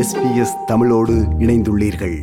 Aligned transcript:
SBS 0.00 0.52
தமிழோடு 0.66 1.14
இணைந்துள்ளீர்கள். 1.38 2.18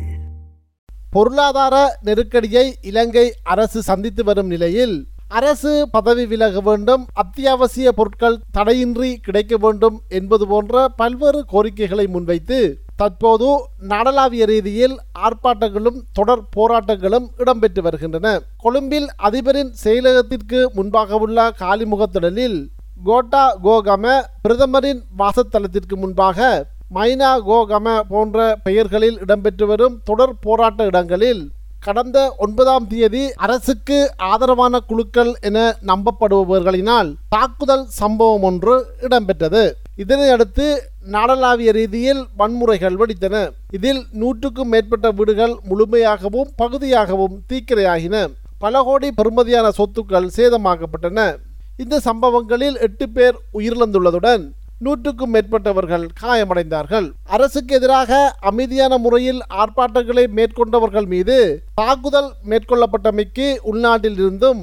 பொருளாதார 1.10 1.98
நெருக்கடியை 2.02 2.74
இலங்கை 2.82 3.34
அரசு 3.42 3.82
சந்தித்து 3.82 4.24
வரும் 4.24 4.46
நிலையில் 4.46 5.06
அரசு 5.28 5.88
பதவி 5.90 6.26
விலக 6.26 6.60
வேண்டும் 6.60 7.06
அத்தியாவசிய 7.12 7.92
பொருட்கள் 7.92 8.38
தடையின்றி 8.50 9.16
கிடைக்க 9.16 9.56
வேண்டும் 9.56 10.00
என்பது 10.08 10.46
போன்ற 10.46 10.88
பல்வேறு 10.88 11.44
கோரிக்கைகளை 11.44 12.06
முன்வைத்து 12.06 12.80
தற்போது 12.96 13.48
நாடளாவிய 13.88 14.44
ரீதியில் 14.44 14.96
ஆர்ப்பாட்டங்களும் 15.18 16.00
தொடர் 16.12 16.44
போராட்டங்களும் 16.56 17.28
இடம்பெற்று 17.36 17.82
வருகின்றன. 17.82 18.40
கொழும்பில் 18.56 19.08
அதிபரின் 19.16 19.72
செயலகத்திற்கு 19.84 20.72
முன்பாக 20.72 21.16
உள்ள 21.16 21.50
காலிமுகத்திடலில் 21.58 22.58
கோட்டா 23.04 23.58
கோகம 23.64 24.20
பிரதமரின் 24.42 25.02
வாசத்தலத்திற்கு 25.18 25.96
முன்பாக 25.96 26.66
மைனா 26.94 27.30
கோகம 27.48 28.00
போன்ற 28.08 28.58
பெயர்களில் 28.62 29.18
இடம்பெற்று 29.24 29.64
வரும் 29.66 30.00
தொடர் 30.04 30.32
போராட்ட 30.40 30.84
இடங்களில் 30.84 31.50
கடந்த 31.80 32.34
ஒன்பதாம் 32.38 32.86
தேதி 32.86 33.32
அரசுக்கு 33.34 34.12
ஆதரவான 34.16 34.78
குழுக்கள் 34.78 35.32
என 35.40 35.76
நம்பப்படுபவர்களினால் 35.86 37.14
தாக்குதல் 37.28 37.84
சம்பவம் 37.88 38.42
ஒன்று 38.42 38.74
இடம்பெற்றது. 39.00 39.72
இதனையடுத்து 39.96 40.66
நாடளாவிய 41.10 41.72
ரீதியில் 41.72 42.26
வன்முறைகள் 42.38 42.98
வெடித்தன. 43.00 43.50
இதில் 43.70 44.02
நூற்றுக்கும் 44.12 44.68
மேற்பட்ட 44.68 45.10
வீடுகள் 45.10 45.56
முழுமையாகவும் 45.70 46.50
பகுதியாகவும் 46.56 47.36
தீக்கிரையாகின. 47.48 48.26
பல 48.58 48.82
கோடி 48.82 49.10
பெறுமதியான 49.10 49.70
சொத்துக்கள் 49.78 50.34
சேதமாக்கப்பட்டன. 50.36 51.36
இந்த 51.76 52.00
சம்பவங்களில் 52.00 52.78
எட்டு 52.78 53.08
பேர் 53.08 53.36
உயிரிழந்துள்ளதுடன் 53.54 54.44
நூற்றுக்கும் 54.84 55.32
மேற்பட்டவர்கள் 55.34 56.04
காயமடைந்தார்கள். 56.22 57.06
அரசுக்கு 57.36 57.74
எதிராக 57.78 58.18
அமைதியான 58.50 58.98
முறையில் 59.04 59.40
ஆர்ப்பாட்டங்களை 59.60 60.24
மேற்கொண்டவர்கள் 60.38 61.08
மீது 61.12 61.36
தாக்குதல் 61.80 62.30
மேற்கொள்ளப்பட்டமைக்கு 62.50 63.46
உள்நாட்டில் 63.70 64.18
இருந்தும் 64.22 64.60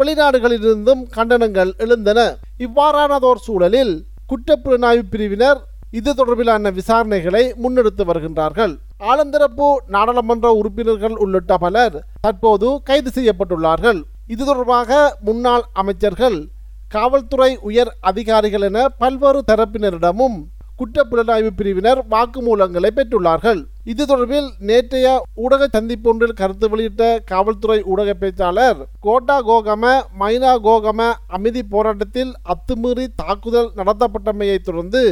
வெளிநாடுகளிலிருந்தும் 0.00 1.02
கண்டனங்கள் 1.16 1.72
எழுந்தன. 1.84 2.18
இவ்வாறானதோர் 2.66 3.44
சூழலில் 3.46 3.94
குற்றப்புலனாய்வு 4.30 5.04
பிரிவினர் 5.14 5.60
இது 5.98 6.10
தொடர்பிலான 6.12 6.70
விசாரணைகளை 6.78 7.44
முன்னெடுத்து 7.62 8.02
வருகின்றார்கள். 8.08 8.72
ஆலந்திரப்பு 9.10 9.68
நாடாளுமன்ற 9.94 10.48
உறுப்பினர்கள் 10.60 11.16
உள்ளிட்ட 11.24 11.56
பலர் 11.64 11.96
தற்போது 12.24 12.68
கைது 12.88 13.10
செய்யப்பட்டுள்ளார்கள். 13.16 14.00
இது 14.34 14.42
தொடர்பாக 14.44 15.18
முன்னாள் 15.26 15.64
அமைச்சர்கள் 15.72 16.38
காவல்துறை 16.88 17.50
உயர் 17.68 17.90
அதிகாரிகள் 18.00 18.64
என 18.68 18.78
பல்வேறு 19.00 19.40
தரப்பினரிடமும் 19.50 20.38
குற்றப்புலனாய்வு 20.78 21.50
பிரிவினர் 21.56 22.00
வாக்குமூலங்களை 22.10 22.90
பெற்றுள்ளார்கள். 22.96 23.60
இது 23.84 24.02
தொடர்பில் 24.04 24.48
நேற்றைய 24.58 25.06
ஊடக 25.34 25.68
சந்திப்பொன்றில் 25.72 26.36
கருத்து 26.40 26.66
வெளியிட்ட 26.68 27.04
காவல்துறை 27.24 27.78
ஊடக 27.82 28.10
பேச்சாளர் 28.14 28.78
கோட்டா 29.00 29.38
கோகம 29.42 29.92
மைனா 30.20 30.52
கோகம 30.66 31.08
அமைதி 31.28 31.62
போராட்டத்தில் 31.64 32.32
அத்துமீறி 32.54 33.06
தாக்குதல் 33.16 33.70
நடத்தப்பட்டமையை 33.76 34.58
தொடர்ந்து 34.58 35.02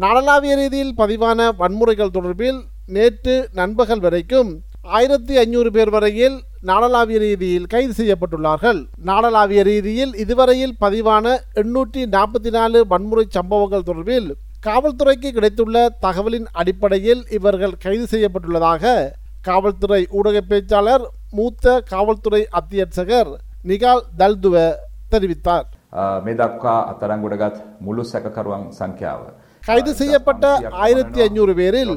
நாடளாவிய 0.00 0.54
ரீதியில் 0.56 0.96
பதிவான 0.96 1.50
வன்முறைகள் 1.58 2.14
தொடர்பில் 2.18 2.60
நேற்று 2.86 3.36
நண்பகல் 3.52 4.00
வரைக்கும் 4.00 4.50
ஆயிரத்தி 4.90 5.34
ஐநூறு 5.36 5.70
பேர் 5.70 5.90
வரையில் 5.90 6.36
நாடளாவிய 6.62 7.18
ரீதியில் 7.18 7.66
கைது 7.66 7.92
செய்யப்பட்டுள்ளார்கள். 7.96 8.86
நாடளாவிய 9.04 9.62
ரீதியில் 9.62 10.14
இதுவரையில் 10.14 10.74
பதிவான 10.80 11.38
எண்ணூற்றி 11.54 12.06
நாற்பத்தி 12.06 12.50
நாலு 12.50 12.86
வன்முறை 12.86 13.26
சம்பவங்கள் 13.28 13.86
தொடர்பில் 13.86 14.30
காவல்துறைக்கு 14.66 15.30
கிடைத்துள்ள 15.30 15.96
தகவலின் 16.02 16.46
அடிப்படையில் 16.52 17.22
இவர்கள் 17.30 17.76
கைது 17.76 18.06
செய்யப்பட்டுள்ளதாக 18.10 19.10
காவல்துறை 19.42 20.06
ஊடக 20.10 20.42
பேச்சாளர் 20.48 21.04
மூத்த 21.30 21.80
காவல்துறை 21.80 22.48
அத்தியட்சகர் 22.52 23.34
நிகால் 23.64 24.02
தல்துவ 24.18 24.74
தெரிவித்தார். 25.10 25.68
மேதாப்கா 25.96 26.74
அத்தரங்குடகத் 26.90 27.62
முழு 27.80 28.06
சகக்கர்வம் 28.12 28.68
சங்கியாவர். 28.78 29.34
கைது 29.70 29.92
செய்யப்பட்ட 29.94 30.44
ஆயிரத்தி 30.78 31.20
ஐநூறு 31.20 31.52
பேரில் 31.54 31.92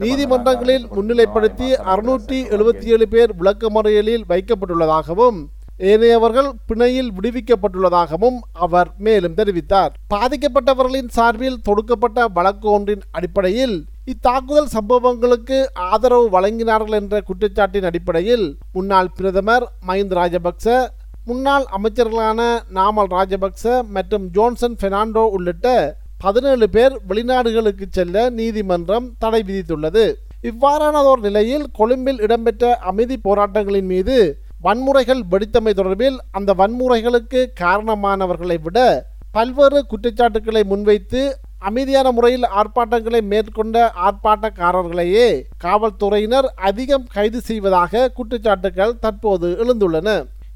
நீதிமன்றங்களில் 0.00 0.86
முன்னிலைப்படுத்தி 0.96 1.68
அறுநூற்றி 1.92 2.38
எழுபத்தி 2.50 2.88
ஏழு 2.94 3.08
பேர் 3.08 3.32
விளக்கமறியலில் 3.40 4.26
வைக்கப்பட்டுள்ளதாகவும் 4.28 5.38
ஏனையவர்கள் 5.82 6.50
பிணையில் 6.66 7.10
விடுவிக்கப்பட்டுள்ளதாகவும் 7.12 8.36
அவர் 8.52 8.88
மேலும் 8.98 9.34
தெரிவித்தார். 9.34 9.92
பாதிக்கப்பட்டவர்களின் 10.08 11.08
சார்பில் 11.08 11.58
தொடுக்கப்பட்ட 11.60 12.26
வழக்கு 12.28 12.68
ஒன்றின் 12.70 13.02
அடிப்படையில் 13.10 13.74
இத்தாக்குதல் 14.04 14.68
சம்பவங்களுக்கு 14.68 15.58
ஆதரவு 15.88 16.26
வழங்கினார்கள் 16.30 16.98
என்ற 17.00 17.20
குற்றச்சாட்டின் 17.20 17.84
அடிப்படையில் 17.84 18.46
முன்னாள் 18.72 19.10
பிரதமர் 19.16 19.66
மஹிந்த 19.86 20.14
ராஜபக்ச 20.14 20.66
முன்னாள் 21.26 21.66
அமைச்சர்களான 21.70 22.40
நாமல் 22.70 23.10
ராஜபக்ச 23.10 23.82
மற்றும் 23.90 24.24
ஜோன்சன் 24.28 24.78
பெர்னாண்டோ 24.80 25.22
உள்ளிட்ட 25.30 25.68
பதினேழு 26.24 26.66
பேர் 26.74 26.94
வெளிநாடுகளுக்கு 27.08 27.86
செல்ல 27.96 28.16
நீதிமன்றம் 28.38 29.06
தடை 29.22 29.40
விதித்துள்ளது. 29.48 30.04
இவ்வாறானதோர் 30.50 31.22
நிலையில் 31.26 31.66
கொழும்பில் 31.78 32.20
இடம்பெற்ற 32.24 32.70
அமைதி 32.90 33.16
போராட்டங்களின் 33.26 33.88
மீது 33.92 34.16
வன்முறைகள் 34.66 35.22
வெடித்தமை 35.32 35.72
தொடர்பில் 35.80 36.16
அந்த 36.38 36.50
வன்முறைகளுக்கு 36.60 37.40
காரணமானவர்களை 37.62 38.56
விட 38.66 38.78
பல்வேறு 39.36 39.80
குற்றச்சாட்டுக்களை 39.90 40.62
முன்வைத்து 40.72 41.22
அமைதியான 41.68 42.08
முறையில் 42.16 42.46
ஆர்ப்பாட்டங்களை 42.60 43.20
மேற்கொண்ட 43.32 43.76
ஆர்ப்பாட்டக்காரர்களையே 44.06 45.28
காவல்துறையினர் 45.64 46.48
அதிகம் 46.68 47.06
கைது 47.14 47.40
செய்வதாக 47.50 48.10
குற்றச்சாட்டுகள் 48.18 48.98
தற்போது 49.04 49.48
எழுந்துள்ளன. 49.62 50.08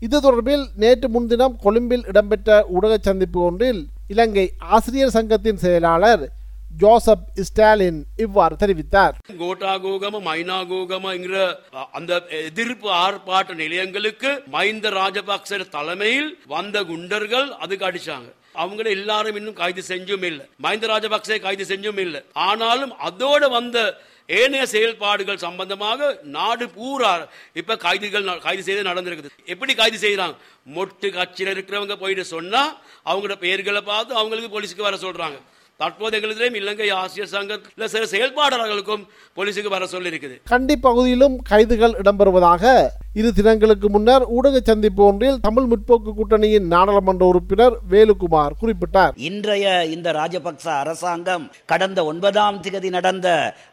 இது 0.06 0.16
தொடர்பில் 0.24 0.64
நேற்று 0.82 1.08
முன்தினம் 1.14 1.54
கொழும்பில் 1.64 2.04
இடம்பெற்ற 2.10 2.58
ஊடக 2.76 2.96
சந்திப்பு 3.06 3.40
ஒன்றில் 3.50 3.80
இலங்கை 4.12 4.44
ஆசிரியர் 4.58 5.10
சங்கத்தின் 5.10 5.56
செயலாளர் 5.56 6.22
ஜோசப் 6.76 7.26
ஸ்டாலின் 7.34 7.98
இவ்வாறு 8.16 8.56
தெரிவித்தார். 8.60 9.14
கோட்டாகோகம 9.38 10.20
மைனாகோகமங்கிற 10.28 11.12
என்கிற 11.16 11.60
அந்த 11.92 12.12
எதிர்ப்பு 12.28 12.88
ஆர்ப்பாட்ட 12.90 13.54
நிலையங்களுக்கு 13.54 14.30
மைந்த 14.52 14.90
ராஜபக்ச 14.90 15.68
தலைமையில் 15.68 16.30
வந்த 16.46 16.82
குண்டர்கள் 16.82 17.48
அதுக்கு 17.64 17.86
அடிச்சாங்க. 17.86 18.28
அவங்கள 18.54 18.86
எல்லாரும் 18.98 19.36
இன்னும் 19.36 19.58
கைது 19.62 19.82
செஞ்சும் 19.88 20.24
இல்லை. 20.24 20.46
மஹிந்த 20.62 20.86
ராஜபக்சே 20.92 21.40
கைது 21.40 21.64
செஞ்சும் 21.64 21.98
இல்லை. 21.98 22.20
ஆனாலும் 22.32 22.92
அதோட 23.08 23.50
வந்த 23.50 23.78
ஏனைய 24.28 24.66
செயல்பாடுகள் 24.66 25.36
சம்பந்தமாக 25.36 26.08
நாடு 26.22 26.68
பூரா 26.68 27.12
இப்ப 27.52 27.76
கைதிகள் 27.76 28.24
ந- 28.24 28.38
கைது 28.38 28.62
செய்து 28.62 28.82
நடந்திருக்குது. 28.82 29.30
எப்படி 29.46 29.74
கைது 29.74 29.98
செய்யறாங்க 29.98 30.34
மொட்டு 30.74 31.12
கட்சியில் 31.12 31.54
இருக்கிறவங்க 31.54 31.96
போயிட்டு 31.96 32.24
சொன்னா 32.24 32.62
அவங்களோட 33.06 33.34
பெயர்களை 33.36 33.80
பார்த்து 33.82 34.14
அவங்களுக்கு 34.14 34.50
போலீஸுக்கு 34.50 34.88
வர 34.88 34.96
சொல்றாங்க. 34.96 35.38
தற்போது 35.80 36.16
எங்களுக்கும் 36.16 36.54
இலங்கை 36.54 36.90
ஆசிய 36.90 37.26
சங்கத்தில் 37.26 37.88
சில 37.88 38.04
செயல்பாடாளர்களுக்கும் 38.06 39.04
போலீஸுக்கு 39.36 39.68
வர 39.68 39.86
சொல்லி 39.86 40.10
இருக்குது 40.10 40.36
கண்டி 40.44 40.76
பகுதியிலும் 40.76 41.36
கைதுகள் 41.42 41.94
இடம்பெறுவதாக 41.98 42.64
இரு 43.18 43.30
தினங்களுக்கு 43.32 43.86
முன்னர் 43.88 44.24
ஊடக 44.28 44.56
சந்திப்பு 44.60 45.02
ஒன்றில் 45.04 45.38
தமிழ் 45.40 45.66
முற்போக்கு 45.66 46.10
கூட்டணியின் 46.14 46.66
நாடாளுமன்ற 46.66 47.22
உறுப்பினர் 47.26 47.74
வேலுகுமார் 47.90 48.56
குறிப்பிட்டார். 48.60 49.14
இன்றைய 49.28 49.64
இந்த 49.86 50.08
ராஜபக்ச 50.12 50.66
அரசாங்கம் 50.74 51.44
கடந்த 51.66 52.00
ஒன்பதாம் 52.04 52.60
திகதி 52.60 52.90
நடந்த 52.90 53.28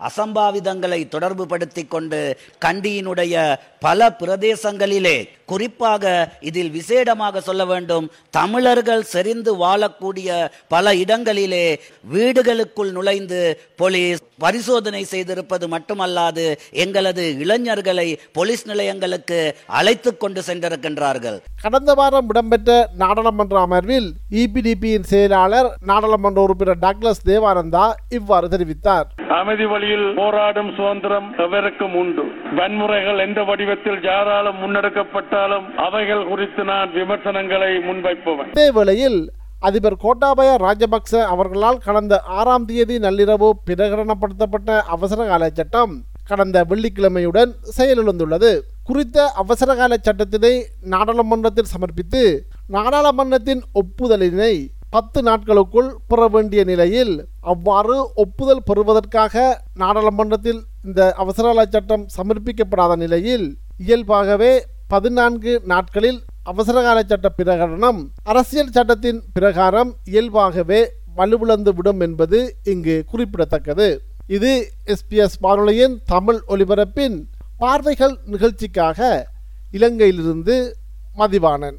அசம்பாவிதங்களை 0.09 1.01
தொடர்பு 1.07 1.45
படுத்திக் 1.45 1.91
கொண்டு 1.91 2.21
கண்டியினுடைய 2.61 3.35
பல 3.79 4.09
பிரதேசங்களிலே 4.19 5.17
குறிப்பாக 5.45 6.03
இதில் 6.41 6.71
விசேடமாக 6.71 7.41
சொல்ல 7.41 7.65
வேண்டும் 7.65 8.05
தமிழர்கள் 8.29 9.03
செறிந்து 9.05 9.51
வாழக்கூடிய 9.57 10.29
பல 10.67 10.95
இடங்களிலே 10.95 11.65
வீடுகளுக்குள் 12.07 12.91
நுழைந்து 12.91 13.41
போலீஸ் 13.75 14.23
பரிசோதனை 14.39 15.03
செய்திருப்பது 15.11 15.65
மட்டுமல்லாது 15.67 16.45
எங்களது 16.79 17.25
இளைஞர்களை 17.39 18.07
போலீஸ் 18.31 18.65
நிலையங்களுக்கு 18.67 19.34
அழைத்து 19.79 20.17
கொண்டு 20.17 20.41
சென்றிருக்கின்றார்கள். 20.47 21.37
கடந்த 21.61 21.93
வாரம் 21.93 22.29
இடம்பெற்ற 22.29 22.71
நாடாளுமன்ற 22.97 23.59
அமர்வில் 23.65 24.09
இபிடிபியின் 24.41 25.07
செயலாளர் 25.11 25.69
நாடாளுமன்ற 25.91 26.41
உறுப்பினர் 26.41 26.81
டாக்லஸ் 26.85 27.23
தேவானந்தா 27.29 27.85
இவ்வாறு 28.09 28.47
தெரிவித்தார். 28.47 29.07
அமைதி 29.39 29.65
வழியில் 29.65 30.07
போராடும் 30.15 30.71
சுதந்திரம் 30.75 31.29
எவருக்கும் 31.37 31.95
உண்டு? 31.95 32.25
வன்முறைகள் 32.57 33.19
எந்த 33.27 33.43
வடிவத்தில் 33.43 33.99
யாராலும் 34.03 34.59
முன்னெடுக்கப்பட்டாலும் 34.63 35.65
அவைகள் 35.87 36.27
குறித்து 36.27 36.63
நான் 36.63 36.91
விமர்சனங்களை 36.91 37.71
முன்வைப்பவன். 37.87 38.51
இதேவேளையில் 38.55 39.19
அதிபர் 39.59 39.97
கோட்டாபய 39.97 40.49
ராஜபக்ச 40.65 41.21
அவர்களால் 41.33 41.83
கடந்த 41.85 42.19
ஆறாம் 42.39 42.65
தேதி 42.65 42.97
நள்ளிரவு 42.97 43.49
பிரகடனப்படுத்தப்பட்ட 43.67 44.79
அவசரகால 44.95 45.49
சட்டம் 45.49 45.93
கடந்த 46.27 46.65
வெள்ளிக்கிழமையுடன் 46.69 47.51
செயலிழந்துள்ளது. 47.77 48.51
குறித்த 48.85 49.27
அவசரகால 49.31 49.97
சட்டத்தினை 49.97 50.53
நாடாளுமன்றத்தில் 50.83 51.71
சமர்ப்பித்து 51.73 52.21
நாடாளுமன்றத்தின் 52.67 53.61
ஒப்புதலினை 53.71 54.53
பத்து 54.89 55.21
நாட்களுக்குள் 55.21 55.89
பெற 56.07 56.27
வேண்டிய 56.27 56.63
நிலையில் 56.63 57.13
அவ்வாறு 57.41 57.95
ஒப்புதல் 58.15 58.63
பெறுவதற்காக 58.63 59.63
நாடாளுமன்றத்தில் 59.73 60.61
இந்த 60.83 61.13
அவசரகால 61.13 61.65
சட்டம் 61.65 62.05
சமர்ப்பிக்கப்படாத 62.17 62.95
நிலையில் 62.95 63.47
இயல்பாகவே 63.77 64.53
பதினான்கு 64.87 65.61
நாட்களில் 65.63 66.19
அவசரகால 66.43 66.97
சட்ட 67.03 67.27
பிரகடனம் 67.37 68.01
அரசியல் 68.23 68.71
சட்டத்தின் 68.71 69.21
பிரகாரம் 69.33 69.91
இயல்பாகவே 70.05 70.81
வலுவிழந்து 71.15 71.73
விடும் 71.73 71.99
என்பது 71.99 72.39
இங்கு 72.63 73.03
குறிப்பிடத்தக்கது. 73.11 73.87
இது 74.27 74.51
எஸ்பிஎஸ் 74.85 75.39
வானொலியின் 75.39 75.95
தமிழ் 76.05 76.39
ஒலிபரப்பின் 76.47 77.17
பார்வைகள் 77.57 78.19
நிகழ்ச்சிக்காக 78.25 79.27
இலங்கையிலிருந்து 79.73 80.71
மதிவாணன். 81.17 81.77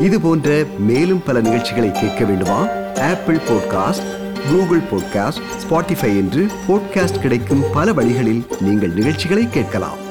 இது 0.00 0.20
போன்ற 0.20 0.64
மேலும் 0.78 1.22
பல 1.22 1.40
நிகழ்ச்சிகளை 1.40 1.92
கேட்க 1.92 2.24
வேண்டுமா? 2.24 2.66
Apple 2.94 3.36
podcast 3.36 4.06
Google 4.50 4.80
podcast 4.80 5.42
Spotify 5.62 6.16
என்று 6.16 6.46
பாட்காஸ்ட் 6.68 7.20
கிடைக்கும் 7.20 7.64
பல 7.72 7.92
வழிகளில் 7.92 8.46
நீங்கள் 8.60 8.92
நிகழ்ச்சிகளை 8.92 9.48
கேட்கலாம். 9.48 10.07